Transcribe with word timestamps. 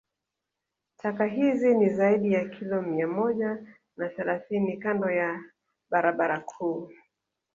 Taka 0.97 1.25
hizi 1.25 1.73
ni 1.73 1.89
zaidi 1.89 2.33
ya 2.33 2.45
kilo 2.49 2.81
mia 2.81 3.07
moja 3.07 3.57
na 3.97 4.09
thelasini 4.09 4.77
kando 4.77 5.09
ya 5.09 5.39
barabara 5.89 6.39
kuu 6.39 6.91